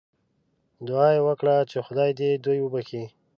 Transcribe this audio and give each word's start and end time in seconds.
دعا 0.87 1.07
یې 1.15 1.21
وکړه 1.27 1.55
چې 1.69 1.77
خدای 1.87 2.11
دې 2.19 2.29
دوی 2.45 2.59
وبخښي. 2.61 3.03